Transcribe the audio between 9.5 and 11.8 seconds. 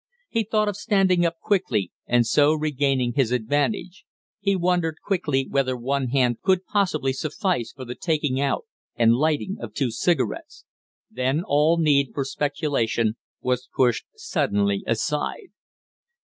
of two cigarettes. Then all